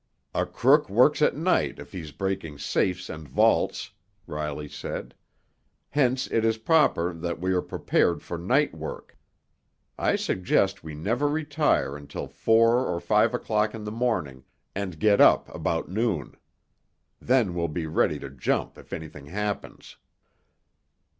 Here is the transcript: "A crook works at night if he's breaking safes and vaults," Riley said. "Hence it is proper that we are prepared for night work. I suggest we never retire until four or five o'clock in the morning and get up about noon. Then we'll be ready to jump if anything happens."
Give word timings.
"A 0.33 0.47
crook 0.47 0.89
works 0.89 1.21
at 1.21 1.35
night 1.35 1.77
if 1.77 1.91
he's 1.91 2.11
breaking 2.11 2.57
safes 2.57 3.07
and 3.07 3.29
vaults," 3.29 3.91
Riley 4.25 4.67
said. 4.67 5.13
"Hence 5.91 6.25
it 6.31 6.43
is 6.43 6.57
proper 6.57 7.13
that 7.13 7.39
we 7.39 7.53
are 7.53 7.61
prepared 7.61 8.23
for 8.23 8.39
night 8.39 8.73
work. 8.73 9.15
I 9.99 10.15
suggest 10.15 10.83
we 10.83 10.95
never 10.95 11.27
retire 11.27 11.95
until 11.95 12.27
four 12.27 12.83
or 12.87 12.99
five 12.99 13.35
o'clock 13.35 13.75
in 13.75 13.83
the 13.83 13.91
morning 13.91 14.43
and 14.73 14.99
get 14.99 15.21
up 15.21 15.53
about 15.53 15.87
noon. 15.87 16.33
Then 17.21 17.53
we'll 17.53 17.67
be 17.67 17.85
ready 17.85 18.17
to 18.21 18.29
jump 18.31 18.79
if 18.79 18.93
anything 18.93 19.27
happens." 19.27 19.97